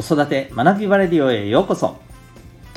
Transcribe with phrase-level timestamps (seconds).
[0.00, 1.96] 子育て学びバレディオへようこそ。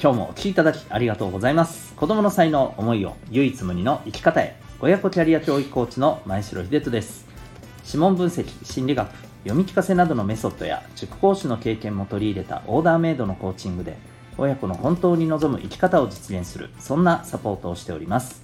[0.02, 1.94] 今日もお聴きいただきありがとうございます。
[1.94, 4.55] 子供の才能思いを唯一無二の生き方へ。
[4.79, 7.28] 親子キャリア教育コーチの前城秀人です。
[7.85, 9.07] 指紋分析心理学
[9.44, 13.97] 読み聞かせなどのメソッドや塾講師の経験も取り入れたオーダーメイドのコーチングで
[14.40, 18.44] 親子の本当に望む生き方を実現するそんなサポートをしております。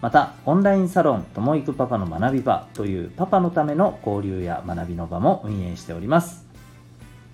[0.00, 6.47] またオンラインサロンともいくパパの学び場というパパのための交流や学びの場も運営しております。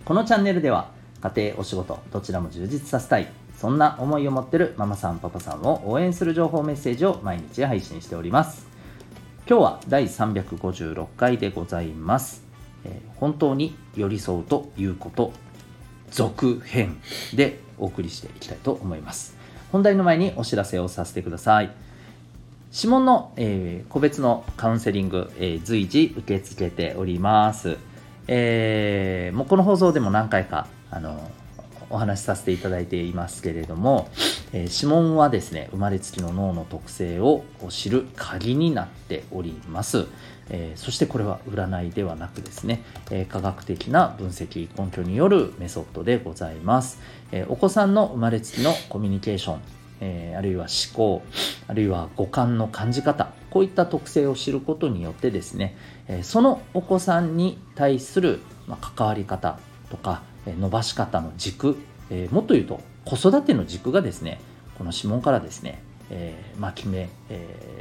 [0.04, 0.90] このチャンネルでは
[1.22, 8.66] 家庭お仕事どちらも充実させたいそんな思いを持ってるママさんパパさんを応援する情報メッセージを毎日配信しております。
[9.48, 12.42] 今日は第356回でございます、
[12.84, 15.32] えー、本当に寄り添うということ
[16.10, 16.98] 続編
[17.34, 19.36] でお送りしていきたいと思います。
[19.72, 21.70] 本題の前にお知らせをさせてください。
[22.74, 27.78] 指紋の、えー、個別のカウンセリング、えー、随時受け付けております。
[28.26, 31.30] えー、もうこの放送でも何回かあの
[31.90, 34.08] お話しさせていただいていますけれども、
[34.52, 40.06] えー、指紋はですね生まれつきの脳の特性を知る鍵になっております、
[40.50, 47.00] えー、そしてこれは占いではなくですね、えー、科学的な分析根拠によるメソッドでございます、
[47.32, 49.60] えお子さんの生まれつきのコミュニケーション
[50.00, 51.22] え、あるいは思考
[51.68, 55.76] あるいは五感の感じ方こういった特性を知ることによってですね、
[56.22, 58.40] そのお子さんに対する、
[58.96, 61.76] 関わり方とか、伸ばし方の軸、
[62.32, 64.40] もっと言うと子育ての軸がですね
[64.76, 65.80] この指紋からですね、
[66.10, 67.08] えまあ、決め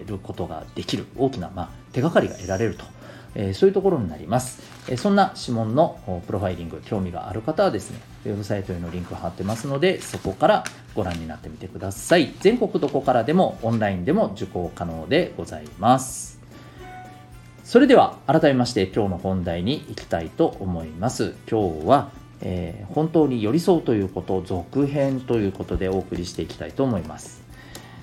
[0.06, 2.86] ることができる大きな、ま、手がかりが得られると
[3.36, 10.64] えそういうところになります、えそんな指紋のプロファイリング興味がある方はですねウェブサイトへのリンク貼ってますのでそこから
[10.96, 12.34] ご覧になってみてください。
[12.40, 16.40] 全国どこからでもオンラインでも受講可能でございます。
[17.64, 21.34] それでは改めまして今日の本題に行きたいと思います。
[21.50, 27.42] 今日は、えー、本当に寄り添うということ続編ということでお送りしていきたいと思います。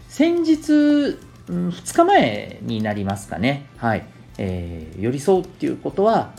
[0.08, 3.66] 先日、うん、2日前になりますかね。
[3.76, 4.04] はい。
[4.42, 6.32] えー、寄り添うっていうことは、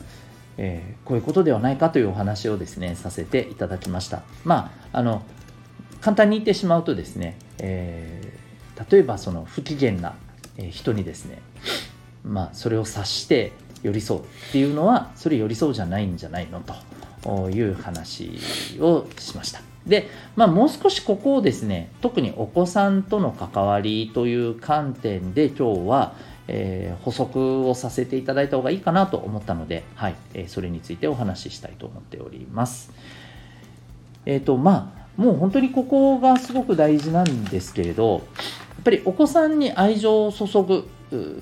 [0.58, 4.24] えー、こういうことではないかというお話をですねさせていただきました。
[4.44, 5.22] まああの
[6.02, 10.16] 簡単に言ってしまうとですね、えー、例えばその不機嫌な
[10.72, 11.38] 人にですね
[12.26, 13.52] まあそれを察して
[13.84, 16.64] 寄り添うっていうのはそれ寄り添うじゃないんじゃないの
[17.24, 18.32] という話
[18.80, 19.62] をしました。
[19.86, 26.14] で、まあ、もう少しここをですね特にお子さんとの関わりという観点で今日は
[26.48, 32.92] えー、補足をさせていただいた方がいいかなと思ったので、はいえー、それについてお話ししたいと思っております。
[34.26, 40.88] えっ、ー、と、まあ、もう本当にここがすごく大事なんですけれど、やっぱりお子さんに愛情を注ぐ、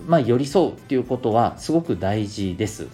[0.08, 2.88] まあ、寄り添うっていうことはすごく大事です。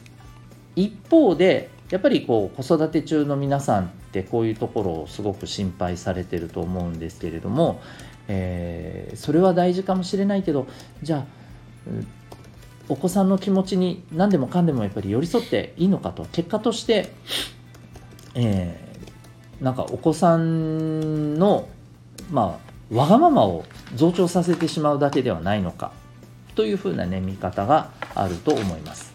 [0.76, 7.82] 一方で、やっぱりこう子育て中の皆さんってこういうところをすごく心配されてると思うんですけれども、
[8.28, 10.68] えー、それは大事かもしれないけど
[11.04, 11.26] じゃあ
[12.88, 17.12] お子さんの気持ちに何でもかんでもやっぱり寄り添っていいのかと結果として、
[18.36, 21.68] えー、なんかお子さんの
[22.32, 22.60] ま
[22.92, 25.92] あわがままを増長させてしまうだけではないのか
[26.54, 29.14] というふうなね見方があると思います。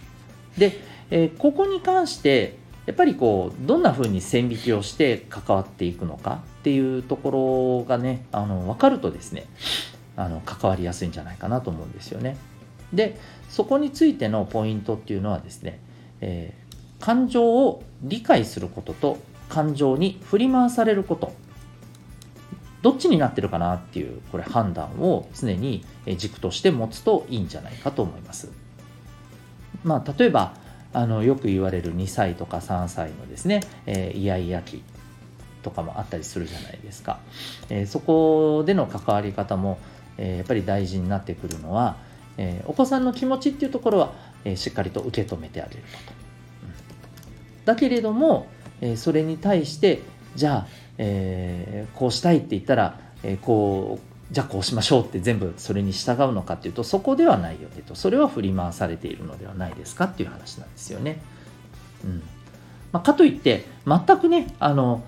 [0.58, 0.80] で、
[1.10, 9.46] えー、ここに関してやっぱりこうどんなふうに線引きをして関わっていくのかっていうところがねあの分かるとですね
[10.16, 12.36] あの関わりやすいんじゃないかなと思うんですよね。
[12.92, 13.18] で
[13.48, 15.80] そこについてのポイントっていうのはですね、
[16.20, 19.18] えー、感情を理解することと
[19.48, 21.32] 感情に振り回されること
[22.82, 25.84] どっちになってるかなっていうこれ判断を常に
[26.16, 28.50] 軸として持つといいんじゃないかと思います。
[29.84, 30.54] まあ、例えば
[30.92, 34.82] あのよく言われる2歳とか3歳のですね、えー、イヤイヤ期
[35.62, 37.20] とかもあったりするじゃないですか、
[37.68, 39.78] えー、そこでの関わり方も、
[40.18, 41.96] えー、やっぱり大事になってくるのは
[42.36, 44.12] えー、お子さんの気持ちっていうところは、
[44.44, 46.12] えー、しっかりと受け止めてあげること、
[47.66, 48.46] だけれども、
[48.80, 50.02] えー、それに対して
[50.34, 50.66] じゃあ、
[50.96, 57.94] えこうしたいって言ったら、えこうじゃあこうしましょうって全部それに従うのかっていうとそこではないよねと。
[57.94, 61.20] それは振り回されているのではないですかっていう話なんですよね。
[62.04, 62.22] うん。
[62.92, 65.02] まあ、かといって全くねあの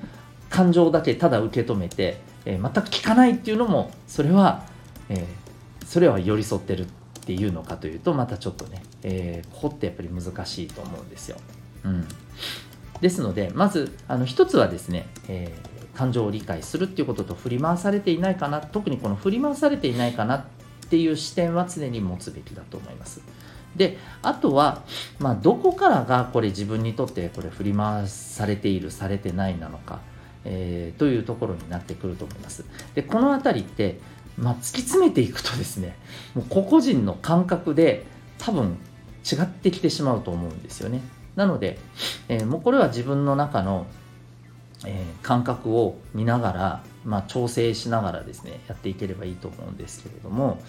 [0.51, 4.65] 感情だけただ受け止めて、え全く聞かないっていうのもそれは、
[5.09, 5.27] え
[5.87, 6.89] それは寄り添ってるっ
[7.25, 11.37] ていうのかというとまたちょっとね、えー、ここってやっぱり難しいと思うんですよ。
[11.85, 12.07] うん、
[13.01, 20.45] ですのでまずあの一つはですね、えー、感情を理解するっていうことと振り回されていないかな特にこの振り回されていないかなっ
[20.91, 23.21] ていう視点は常に持つべきだと思います。
[23.77, 24.83] であとは、
[25.19, 30.01] まあ、どこからがこれ自分にとってこれ振り回されているされてないなのか、
[30.45, 32.65] えー、というところになってくると思います
[32.95, 33.99] でこの辺りって、
[34.39, 35.97] まあ、突き詰めていくとですね
[36.35, 38.07] もう個々人の感覚で
[38.39, 38.79] 多分
[39.31, 41.01] 違ってきてしまうと思うんですよね。
[41.37, 41.79] なので、
[42.29, 43.87] えー、もうこれは自分の中の、
[44.85, 50.61] えー、感覚を見ながら、まあ、調整しながらですねやっていければいいと思うんですけれども、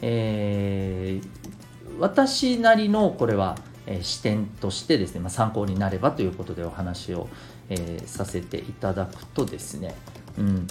[0.00, 3.56] えー、私なりのこれは、
[3.86, 7.28] えー、視点としてですね、まあ、参考になればということでお話を、
[7.68, 9.94] えー、させていただくとですね、
[10.38, 10.66] うん、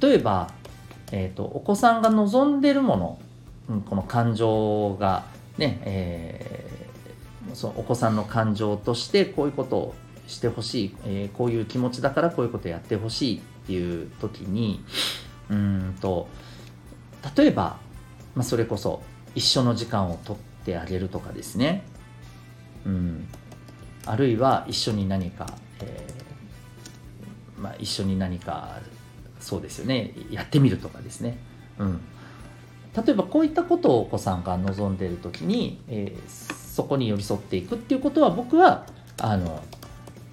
[0.00, 0.50] 例えば、
[1.12, 3.18] えーと、お子さんが望んでるもの、
[3.68, 5.24] うん、この感情が
[5.58, 9.94] ね、えー、そのお子さんの感情としてこういうことを
[10.26, 14.82] してほしい、えー、こういう気持ちだからこういうことやってほしいっていう時に
[15.50, 16.28] うんと
[17.36, 17.76] 例えば
[18.34, 19.02] まあ、それこそ
[19.34, 21.84] 一緒の時間を取ってあげるとかですね、
[22.86, 23.28] うん、
[24.06, 25.46] あるいは一緒に何か、
[25.80, 28.78] えー、まあ、一緒に何か
[29.42, 30.14] そうですよね。
[30.30, 31.36] やってみるとかですね、
[31.78, 32.00] うん、
[32.96, 38.86] 例えばこういったことをお子さんが望んでいる時に、えー、そこに寄り添っていくっていうことは僕は
[39.18, 39.62] あの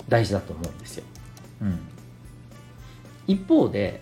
[0.07, 1.03] 大事だと思うんですよ。
[1.61, 1.79] うん、
[3.27, 4.01] 一方で、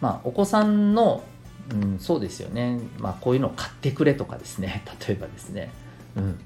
[0.00, 1.22] まあ、お子さんの
[1.70, 4.82] うん、そうですよね、まあ、こういうのを買ってくれとかですね。
[5.08, 5.70] 例えばですね、
[6.14, 6.38] うん、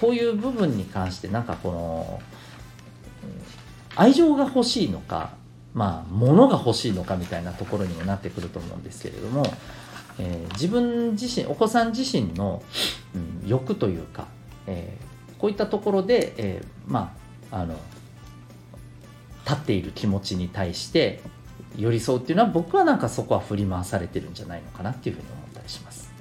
[0.00, 2.22] こういう部分に関してなんかこの、
[3.94, 5.32] 愛情が欲しいのか
[5.78, 9.44] まあ物が欲しいのかみたいなところにもなってくると思うんですけれども、
[10.18, 12.64] えー、自分自身お子さん自身の、
[13.14, 14.26] うん、欲というか、
[14.66, 17.14] えー、こういったところで、えー、ま
[17.52, 17.76] ああの
[19.44, 21.20] 立っている気持ちに対して
[21.76, 26.12] 寄り添うっていうのは僕はなんかそこは振り回されてるんじゃないのかなっていうふうに思ったりします。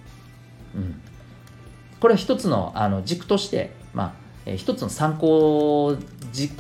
[0.76, 1.02] うん、
[2.00, 4.14] これは一つのあの軸として、まあ
[4.46, 5.98] えー、一つの参考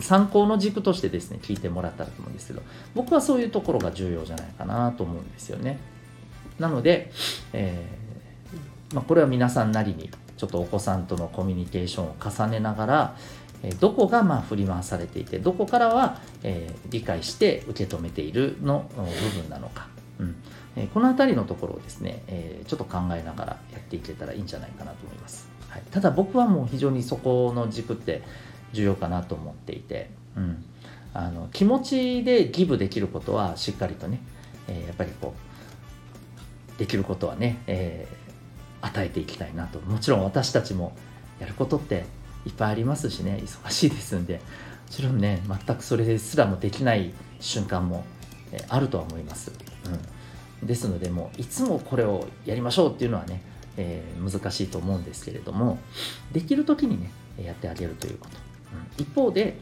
[0.01, 2.61] 参考の軸としてですね聞いてもらったらと思うんですけど
[2.95, 5.79] 僕はそういうところが重要じゃないかなと思うんですよね。
[6.59, 7.11] なので、
[7.53, 13.17] えー、まあ、これは皆さんなりにちょっとお子さんとのコミュニケーションを重ねながら、
[13.79, 19.03] どこがま振り回されていてどこからは、え理解して受け止めているの部
[19.41, 19.87] 分なのか、
[20.19, 20.35] うん。
[20.75, 28.21] えこの辺りのところをですね、えちょっと考えながらやっていけたらいいんじゃないかなと思います、はい、ただ僕はもう非常にそこの軸って
[28.73, 30.63] 重要かなと思っていて、うん、
[31.13, 34.19] あの気持ちでギブできることはしっかりとね、
[34.67, 35.33] えやっぱりこ
[36.75, 39.79] うできることはね、えー、与えていきたいなと。
[39.79, 40.93] もちろん私たちも
[41.39, 42.05] やることって
[42.45, 44.39] いっぱいありますしね忙しいですんでも
[44.89, 48.05] ちろんね全くそれですらもできない瞬間も
[48.51, 49.51] えあるとは思います、
[50.61, 53.41] うん、ですのでもういつもこれをやりましょうっていうのはね、
[53.77, 55.77] えー、難しいと思うんですけれども
[56.31, 57.11] できる時にね
[57.43, 58.37] やってあげるということ、
[58.97, 59.57] 一方で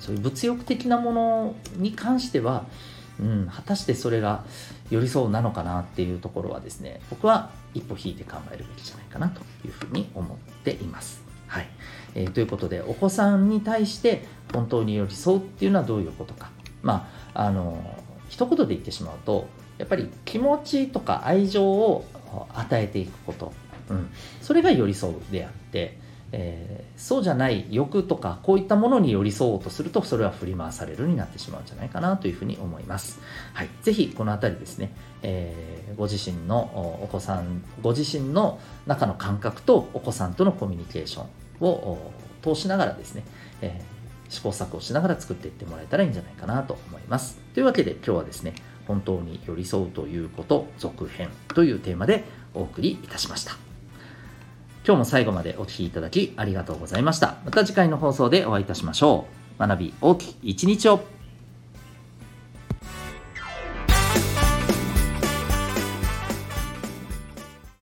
[0.00, 2.66] そういう物欲的なものに関しては、
[3.20, 4.44] うん、果たしてそれが
[4.90, 11.22] 寄り添うなのかなっていうところはですね僕は一歩引いて考えるべきじゃないかなというふうに思っています。
[11.46, 11.68] はい、
[12.14, 16.50] えー、ということでお子さんに対して本当に寄り添うっていうのはどういうことか。
[16.82, 17.82] まああの
[18.28, 19.48] 一言で言ってしまうと
[19.78, 22.04] やっぱり気持ちとか愛情を
[22.54, 23.52] 与えていくこと、
[23.88, 24.10] うん、
[24.42, 25.98] それが寄り添うであって
[26.32, 33.20] えー、そうじゃない欲とかこういったものに寄り添おうとするとそれは振り回されるになってしまうんじゃないかなというふうに思います。
[33.54, 34.92] はい、ぜひこの辺りですね、
[35.22, 43.24] えー、ご自身のお子さんご自身の中の感覚とお子さんとのコミュニケーションを通しながらですね、
[43.62, 47.38] えー、試行錯誤しながら作っていってもらえたらいいんじゃないかなと思います。
[47.54, 48.54] というわけで今日はですね
[48.86, 53.67] 本当に寄り添うということ続編というテーマでお送りいたしました。
[54.88, 57.36] 今日も最後までお聴きいただきありがとうございました。
[57.44, 59.26] また次回の放送でお会いいたしましょ
[59.58, 59.60] う。
[59.60, 61.00] 学び大きい一日を